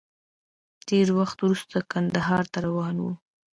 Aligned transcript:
ډېر 0.89 1.07
وخت 1.19 1.37
وروسته 1.41 1.77
کندهار 1.91 2.43
ته 2.53 2.57
روان 2.67 2.95
وم. 2.99 3.15